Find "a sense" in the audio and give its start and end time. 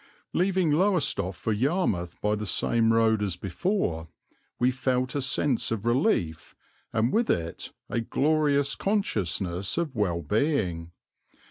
5.13-5.69